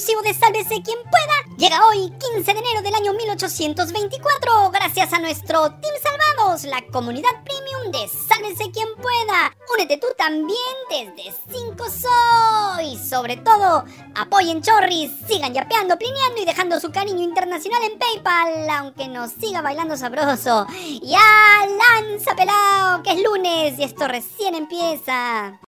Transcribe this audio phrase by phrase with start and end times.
[0.00, 5.18] exclusivo de Sálvese quien pueda llega hoy, 15 de enero del año 1824, gracias a
[5.18, 9.54] nuestro Team Salvados, la comunidad premium de Sálvese quien pueda.
[9.74, 10.56] Únete tú también
[10.88, 12.96] desde 5 soy.
[12.96, 13.84] Sobre todo,
[14.14, 19.60] apoyen Chorris, sigan yapeando, plineando y dejando su cariño internacional en PayPal, aunque nos siga
[19.60, 20.66] bailando sabroso.
[21.02, 25.60] Ya lanza pelao, que es lunes y esto recién empieza.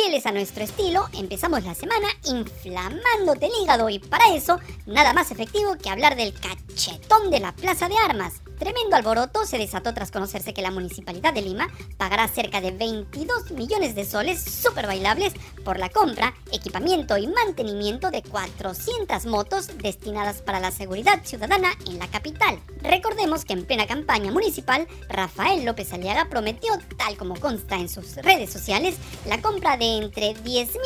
[0.00, 5.32] Fieles a nuestro estilo, empezamos la semana inflamándote el hígado y para eso, nada más
[5.32, 8.34] efectivo que hablar del cachetón de la Plaza de Armas.
[8.58, 13.52] Tremendo alboroto se desató tras conocerse que la Municipalidad de Lima pagará cerca de 22
[13.52, 15.32] millones de soles super bailables
[15.64, 22.00] por la compra, equipamiento y mantenimiento de 400 motos destinadas para la seguridad ciudadana en
[22.00, 22.58] la capital.
[22.82, 28.16] Recordemos que en plena campaña municipal, Rafael López Aliaga prometió, tal como consta en sus
[28.16, 30.78] redes sociales, la compra de entre 10.000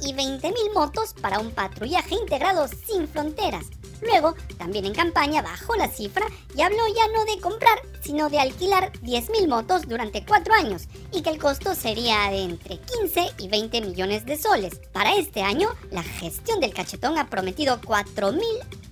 [0.00, 3.66] y 20.000 motos para un patrullaje integrado sin fronteras.
[4.02, 8.40] Luego, también en campaña bajó la cifra y habló ya no de comprar, sino de
[8.40, 13.48] alquilar 10.000 motos durante 4 años y que el costo sería de entre 15 y
[13.48, 14.80] 20 millones de soles.
[14.92, 18.42] Para este año, la gestión del cachetón ha prometido 4.000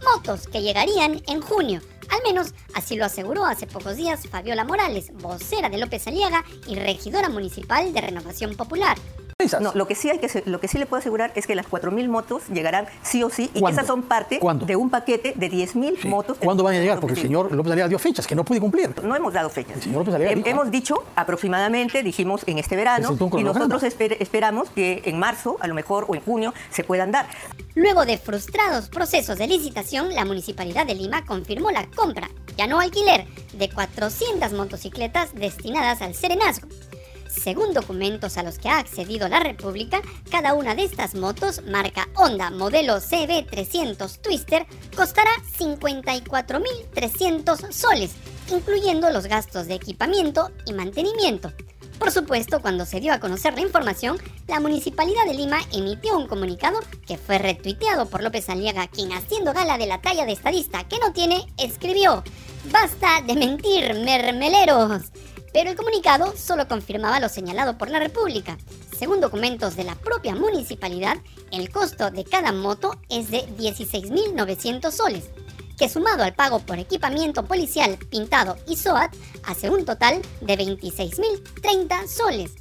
[0.04, 1.80] motos que llegarían en junio.
[2.10, 6.76] Al menos así lo aseguró hace pocos días Fabiola Morales, vocera de López Aliaga y
[6.76, 8.96] regidora municipal de Renovación Popular.
[9.60, 11.66] No, lo que sí hay que lo que sí le puedo asegurar es que las
[11.68, 15.50] 4.000 motos llegarán sí o sí y que esas son parte de un paquete de
[15.50, 16.08] 10.000 sí.
[16.08, 16.38] motos.
[16.42, 17.00] ¿Cuándo van a llegar?
[17.00, 18.94] Porque el señor López Aliaga dio fechas que no puede cumplir.
[19.04, 19.86] No hemos dado fechas.
[19.86, 25.66] hemos dicho aproximadamente, dijimos en este verano y nosotros esper esperamos que en marzo, a
[25.66, 27.26] lo mejor o en junio se puedan dar.
[27.74, 32.80] Luego de frustrados procesos de licitación, la Municipalidad de Lima confirmó la compra, ya no
[32.80, 36.68] alquiler, de 400 motocicletas destinadas al serenazgo.
[37.42, 42.08] Según documentos a los que ha accedido la República, cada una de estas motos, marca
[42.16, 48.12] Honda modelo CB300 Twister, costará 54.300 soles,
[48.50, 51.52] incluyendo los gastos de equipamiento y mantenimiento.
[51.98, 54.18] Por supuesto, cuando se dio a conocer la información,
[54.48, 59.54] la Municipalidad de Lima emitió un comunicado que fue retuiteado por López Aliaga, quien haciendo
[59.54, 62.24] gala de la talla de estadista que no tiene, escribió,
[62.70, 65.12] Basta de mentir, mermeleros
[65.52, 68.58] pero el comunicado solo confirmaba lo señalado por la República.
[68.98, 71.16] Según documentos de la propia municipalidad,
[71.50, 75.30] el costo de cada moto es de 16.900 soles,
[75.78, 79.14] que sumado al pago por equipamiento policial, pintado y SOAT,
[79.44, 82.52] hace un total de 26.030 soles.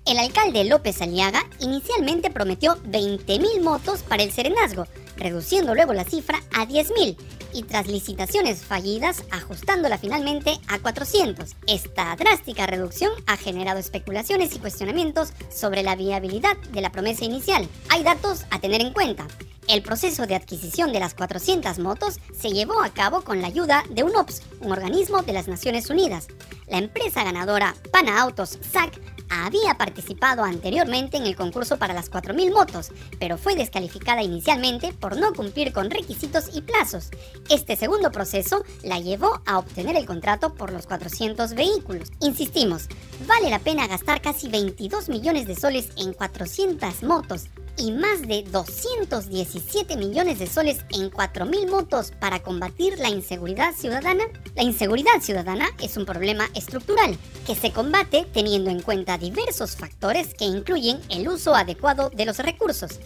[0.06, 4.88] El alcalde López Aliaga inicialmente prometió 20.000 motos para el serenazgo,
[5.18, 7.16] reduciendo luego la cifra a 10.000
[7.54, 11.56] y tras licitaciones fallidas ajustándola finalmente a 400.
[11.68, 17.68] Esta drástica reducción ha generado especulaciones y cuestionamientos sobre la viabilidad de la promesa inicial.
[17.90, 19.28] Hay datos a tener en cuenta.
[19.68, 23.84] El proceso de adquisición de las 400 motos se llevó a cabo con la ayuda
[23.92, 26.28] de UNOPS, un organismo de las Naciones Unidas.
[26.68, 29.00] La empresa ganadora Pana Autos SAC
[29.30, 35.18] había participado anteriormente en el concurso para las 4.000 motos, pero fue descalificada inicialmente por
[35.18, 37.10] no cumplir con requisitos y plazos.
[37.50, 42.12] Este segundo proceso la llevó a obtener el contrato por los 400 vehículos.
[42.22, 42.88] Insistimos,
[43.28, 47.46] vale la pena gastar casi 22 millones de soles en 400 motos
[47.80, 54.26] y más de 217 millones de soles en 4.000 motos para combatir la inseguridad ciudadana?
[54.56, 57.18] La inseguridad ciudadana es un problema estructural
[57.48, 62.38] que se combate teniendo en cuenta diversos factores que incluyen el uso adecuado de los
[62.40, 63.00] recursos.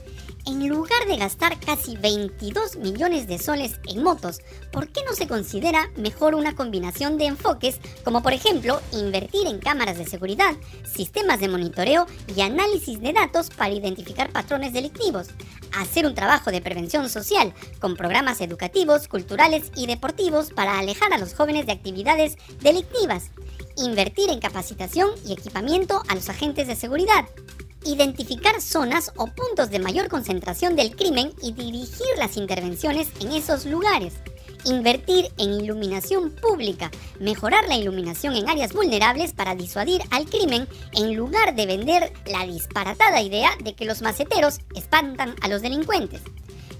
[0.45, 4.41] En lugar de gastar casi 22 millones de soles en motos,
[4.73, 9.59] ¿por qué no se considera mejor una combinación de enfoques como por ejemplo invertir en
[9.59, 10.53] cámaras de seguridad,
[10.83, 15.27] sistemas de monitoreo y análisis de datos para identificar patrones delictivos?
[15.77, 21.17] Hacer un trabajo de prevención social con programas educativos, culturales y deportivos para alejar a
[21.17, 23.31] los jóvenes de actividades delictivas.
[23.75, 27.25] Invertir en capacitación y equipamiento a los agentes de seguridad
[27.85, 33.65] identificar zonas o puntos de mayor concentración del crimen y dirigir las intervenciones en esos
[33.65, 34.13] lugares.
[34.65, 36.89] Invertir en iluminación pública,
[37.19, 42.45] mejorar la iluminación en áreas vulnerables para disuadir al crimen en lugar de vender la
[42.45, 46.21] disparatada idea de que los maceteros espantan a los delincuentes.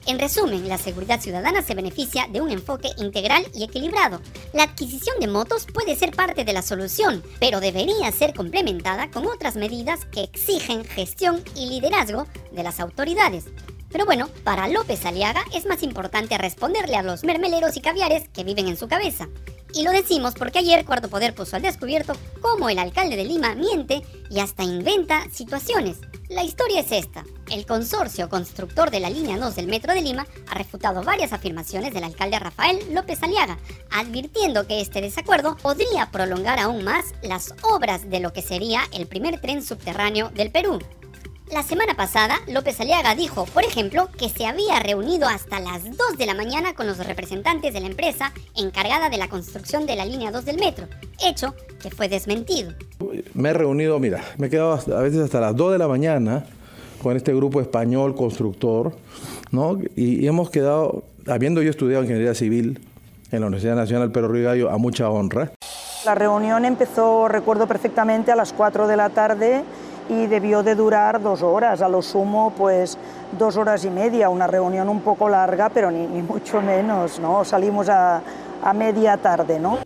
[0.05, 4.21] En resumen, la seguridad ciudadana se beneficia de un enfoque integral y equilibrado.
[4.53, 9.25] La adquisición de motos puede ser parte de la solución, pero debería ser complementada con
[9.27, 13.45] otras medidas que exigen gestión y liderazgo de las autoridades.
[13.93, 18.43] Pero bueno, para López Aliaga es más importante responderle a los mermeleros y caviares que
[18.43, 19.29] viven en su cabeza.
[19.71, 23.53] Y lo decimos porque ayer Cuarto Poder puso al descubierto cómo el alcalde de Lima
[23.53, 24.01] miente
[24.31, 25.97] y hasta inventa situaciones.
[26.27, 27.23] La historia es esta.
[27.51, 31.93] El consorcio constructor de la línea 2 del Metro de Lima ha refutado varias afirmaciones
[31.93, 33.59] del alcalde Rafael López Aliaga,
[33.91, 39.05] advirtiendo que este desacuerdo podría prolongar aún más las obras de lo que sería el
[39.05, 40.79] primer tren subterráneo del Perú.
[41.53, 46.17] La semana pasada, López Aliaga dijo, por ejemplo, que se había reunido hasta las 2
[46.17, 50.03] de la mañana con los representantes de la empresa encargada de la construcción de la
[50.03, 50.87] línea 2 del metro,
[51.23, 52.73] hecho que fue desmentido.
[53.35, 56.43] Me he reunido, mira, me he quedado a veces hasta las 2 de la mañana
[57.03, 58.95] con este grupo español constructor,
[59.51, 59.77] ¿no?
[59.95, 62.81] Y, hemos quedado, habiendo yo estudiado ingeniería civil
[63.31, 65.51] en la Universidad Nacional Pedro Ruiz Gallo, a mucha honra.
[66.03, 69.63] La reunión empezó, recuerdo perfectamente, a las 4 de la tarde
[70.09, 72.97] y debió de durar dos horas, a lo sumo pues
[73.37, 77.43] dos horas y media, una reunión un poco larga, pero ni, mucho menos, ¿no?
[77.45, 78.21] Salimos a,
[78.63, 79.79] a media tarde, ¿no?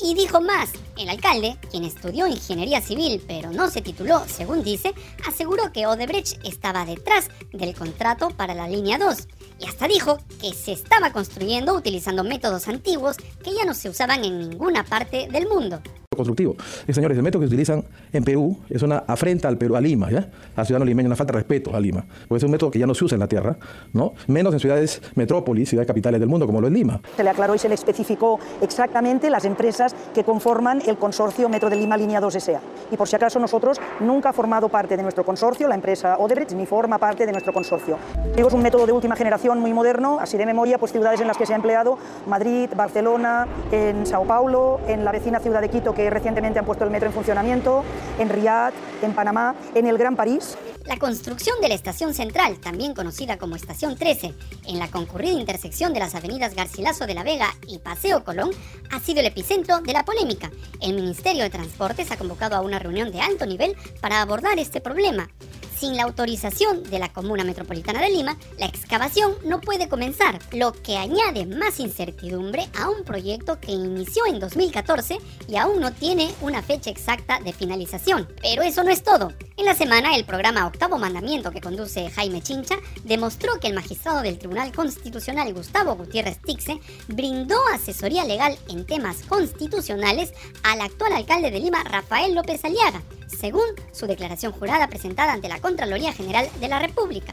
[0.00, 4.92] Y dijo más, el alcalde, quien estudió ingeniería civil pero no se tituló, según dice,
[5.26, 9.28] aseguró que Odebrecht estaba detrás del contrato para la línea 2
[9.60, 14.24] y hasta dijo que se estaba construyendo utilizando métodos antiguos que ya no se usaban
[14.24, 15.80] en ninguna parte del mundo
[16.16, 16.56] constructivo.
[16.86, 20.10] Y, señores, el método que utilizan en Perú es una afrenta al Perú, a Lima,
[20.10, 20.28] ¿ya?
[20.56, 22.04] A ciudadano limeño, una falta de respeto a Lima.
[22.28, 23.56] Porque es un método que ya no se usa en la tierra,
[23.92, 24.14] ¿no?
[24.26, 27.00] Menos en ciudades metrópolis, ciudades capitales del mundo, como lo es Lima.
[27.16, 31.70] Se le aclaró y se le especificó exactamente las empresas que conforman el consorcio Metro
[31.70, 32.60] de Lima Línea 2 S.A.
[32.90, 36.52] Y por si acaso nosotros nunca ha formado parte de nuestro consorcio, la empresa Odebrecht,
[36.52, 37.98] ni forma parte de nuestro consorcio.
[38.34, 41.26] Digo, es un método de última generación muy moderno, así de memoria, pues ciudades en
[41.26, 45.68] las que se ha empleado, Madrid, Barcelona, en Sao Paulo, en la vecina ciudad de
[45.68, 47.84] Quito, que recientemente han puesto el metro en funcionamiento,
[48.18, 50.56] en Riyadh, en Panamá, en el Gran París.
[50.86, 54.34] La construcción de la estación central, también conocida como Estación 13,
[54.66, 58.50] en la concurrida intersección de las avenidas Garcilaso de la Vega y Paseo Colón,
[58.90, 60.50] ha sido el epicentro de la polémica.
[60.82, 64.82] El Ministerio de Transportes ha convocado a una reunión de alto nivel para abordar este
[64.82, 65.30] problema.
[65.78, 70.72] Sin la autorización de la Comuna Metropolitana de Lima, la excavación no puede comenzar, lo
[70.72, 75.18] que añade más incertidumbre a un proyecto que inició en 2014
[75.48, 78.28] y aún no tiene una fecha exacta de finalización.
[78.40, 79.32] Pero eso no es todo.
[79.56, 84.22] En la semana, el programa Octavo Mandamiento que conduce Jaime Chincha demostró que el magistrado
[84.22, 90.32] del Tribunal Constitucional Gustavo Gutiérrez Tixe brindó asesoría legal en temas constitucionales
[90.62, 95.60] al actual alcalde de Lima, Rafael López Aliaga, según su declaración jurada presentada ante la
[95.60, 97.32] Contraloría General de la República.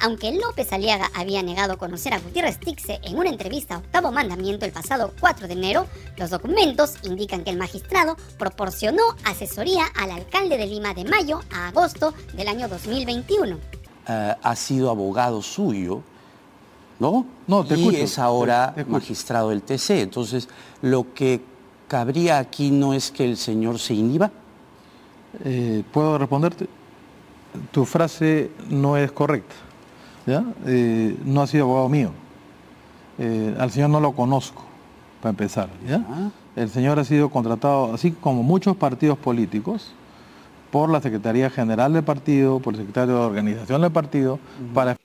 [0.00, 4.64] Aunque López Aliaga había negado conocer a Gutiérrez Tixe en una entrevista a Octavo Mandamiento
[4.64, 10.58] el pasado 4 de enero, los documentos indican que el magistrado proporcionó asesoría al alcalde
[10.58, 13.58] de Lima de mayo a agosto del año 2021.
[14.08, 16.02] Eh, ha sido abogado suyo,
[16.98, 17.26] ¿no?
[17.46, 20.00] No, te Y es ahora magistrado del TC.
[20.00, 20.48] Entonces,
[20.80, 21.40] lo que
[21.86, 24.30] cabría aquí no es que el señor se inhiba.
[25.44, 26.68] Eh, ¿Puedo responderte?
[27.70, 29.54] Tu frase no es correcta.
[30.26, 30.44] ¿ya?
[30.66, 32.10] Eh, no ha sido abogado mío.
[33.18, 34.62] Eh, al señor no lo conozco,
[35.20, 35.68] para empezar.
[35.86, 36.04] ¿ya?
[36.08, 36.30] Ah.
[36.56, 39.92] El señor ha sido contratado, así como muchos partidos políticos,
[40.70, 44.38] por la Secretaría General del partido, por el secretario de organización del partido,
[44.72, 44.96] para...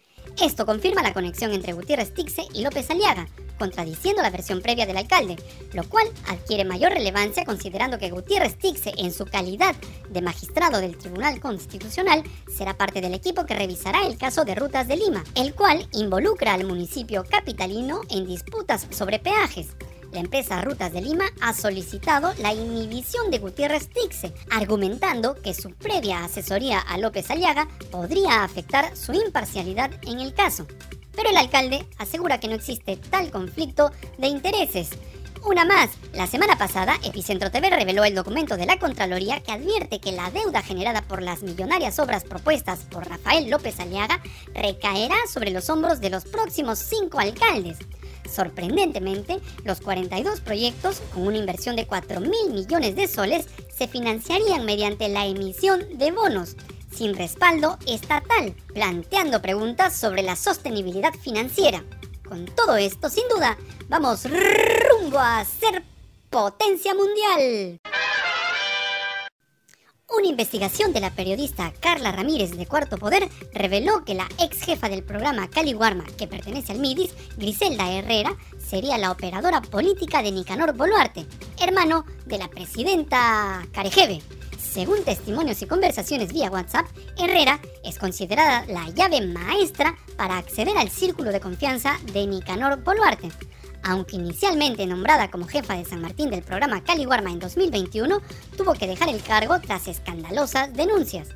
[0.42, 3.28] Esto confirma la conexión entre Gutiérrez Tixe y López Aliaga,
[3.58, 5.36] contradiciendo la versión previa del alcalde,
[5.74, 9.76] lo cual adquiere mayor relevancia considerando que Gutiérrez Tixe, en su calidad
[10.10, 12.24] de magistrado del Tribunal Constitucional,
[12.56, 16.54] será parte del equipo que revisará el caso de Rutas de Lima, el cual involucra
[16.54, 19.70] al municipio capitalino en disputas sobre peajes.
[20.18, 25.70] La empresa Rutas de Lima ha solicitado la inhibición de Gutiérrez Tixe, argumentando que su
[25.70, 30.66] previa asesoría a López Aliaga podría afectar su imparcialidad en el caso.
[31.16, 34.90] Pero el alcalde asegura que no existe tal conflicto de intereses,
[35.46, 35.92] una más.
[36.14, 40.32] La semana pasada, Epicentro TV reveló el documento de la Contraloría que advierte que la
[40.32, 44.20] deuda generada por las millonarias obras propuestas por Rafael López Aliaga
[44.56, 47.78] recaerá sobre los hombros de los próximos cinco alcaldes.
[48.38, 54.64] Sorprendentemente, los 42 proyectos, con una inversión de 4 mil millones de soles, se financiarían
[54.64, 56.56] mediante la emisión de bonos,
[56.94, 61.84] sin respaldo estatal, planteando preguntas sobre la sostenibilidad financiera.
[62.30, 63.58] Con todo esto, sin duda,
[63.90, 65.82] vamos rumbo a ser
[66.30, 67.80] potencia mundial.
[70.10, 74.88] Una investigación de la periodista Carla Ramírez de Cuarto Poder reveló que la ex jefa
[74.88, 80.32] del programa Cali Warma, que pertenece al MIDIS, Griselda Herrera, sería la operadora política de
[80.32, 81.28] Nicanor Boluarte,
[81.60, 84.22] hermano de la presidenta Carejeve.
[84.58, 86.88] Según testimonios y conversaciones vía WhatsApp,
[87.18, 93.30] Herrera es considerada la llave maestra para acceder al círculo de confianza de Nicanor Boluarte.
[93.88, 98.22] Aunque inicialmente nombrada como jefa de San Martín del programa Cali en 2021,
[98.58, 101.30] tuvo que dejar el cargo tras escandalosas denuncias.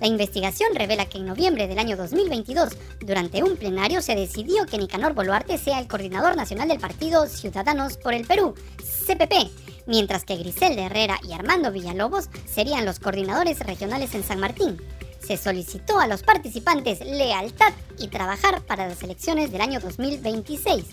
[0.00, 4.78] La investigación revela que en noviembre del año 2022, durante un plenario, se decidió que
[4.78, 9.50] Nicanor Boluarte sea el coordinador nacional del partido Ciudadanos por el Perú, CPP,
[9.86, 14.80] mientras que Griselda Herrera y Armando Villalobos serían los coordinadores regionales en San Martín.
[15.18, 20.84] Se solicitó a los participantes lealtad y trabajar para las elecciones del año 2026.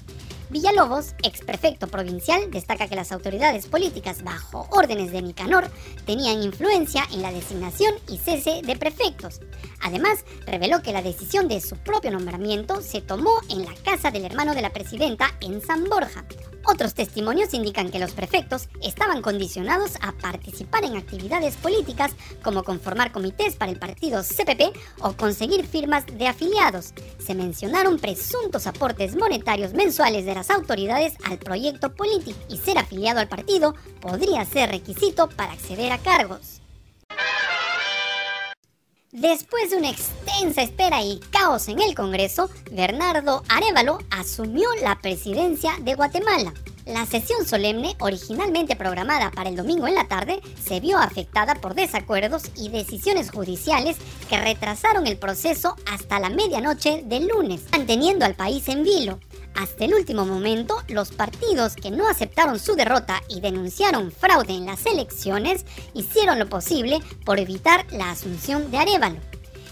[0.54, 5.68] Villalobos, ex prefecto provincial, destaca que las autoridades políticas bajo órdenes de Nicanor
[6.06, 9.42] tenían influencia en la designación y cese de prefectos.
[9.82, 14.26] Además, reveló que la decisión de su propio nombramiento se tomó en la casa del
[14.26, 16.24] hermano de la presidenta en San Borja,
[16.66, 23.12] otros testimonios indican que los prefectos estaban condicionados a participar en actividades políticas como conformar
[23.12, 26.94] comités para el partido CPP o conseguir firmas de afiliados.
[27.20, 33.20] Se mencionaron presuntos aportes monetarios mensuales de las autoridades al proyecto político y ser afiliado
[33.20, 36.63] al partido podría ser requisito para acceder a cargos.
[39.14, 45.74] Después de una extensa espera y caos en el Congreso, Bernardo Arevalo asumió la presidencia
[45.82, 46.52] de Guatemala.
[46.88, 51.76] La sesión solemne, originalmente programada para el domingo en la tarde, se vio afectada por
[51.76, 53.98] desacuerdos y decisiones judiciales
[54.30, 59.20] que retrasaron el proceso hasta la medianoche del lunes, manteniendo al país en vilo.
[59.56, 64.66] Hasta el último momento, los partidos que no aceptaron su derrota y denunciaron fraude en
[64.66, 69.20] las elecciones hicieron lo posible por evitar la asunción de Arevalo.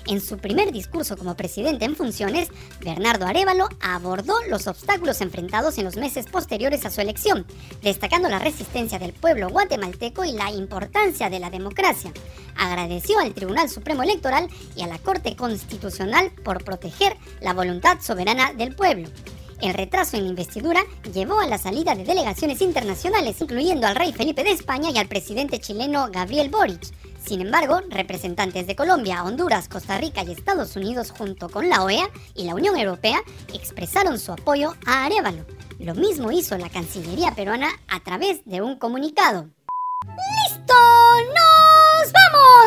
[0.07, 2.49] En su primer discurso como presidente en funciones,
[2.83, 7.45] Bernardo Arevalo abordó los obstáculos enfrentados en los meses posteriores a su elección,
[7.83, 12.11] destacando la resistencia del pueblo guatemalteco y la importancia de la democracia.
[12.57, 18.53] Agradeció al Tribunal Supremo Electoral y a la Corte Constitucional por proteger la voluntad soberana
[18.53, 19.07] del pueblo.
[19.61, 20.81] El retraso en la investidura
[21.13, 25.07] llevó a la salida de delegaciones internacionales, incluyendo al rey Felipe de España y al
[25.07, 26.81] presidente chileno Gabriel Boric.
[27.23, 32.09] Sin embargo, representantes de Colombia, Honduras, Costa Rica y Estados Unidos junto con la OEA
[32.33, 33.21] y la Unión Europea
[33.53, 35.45] expresaron su apoyo a Arevalo.
[35.77, 39.49] Lo mismo hizo la Cancillería peruana a través de un comunicado.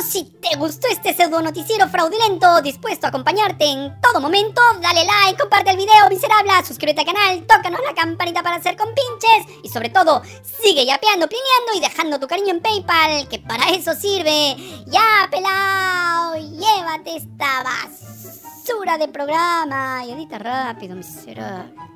[0.02, 5.40] Si te gustó este pseudo noticiero fraudulento dispuesto a acompañarte en todo momento, dale like,
[5.40, 9.88] comparte el video miserable, suscríbete al canal, tócanos la campanita para hacer compinches y sobre
[9.90, 14.56] todo, sigue yapeando, plineando y dejando tu cariño en PayPal, que para eso sirve.
[14.86, 16.34] ¡Ya, pelao!
[16.36, 21.93] Llévate esta basura de programa y edita rápido, miserable.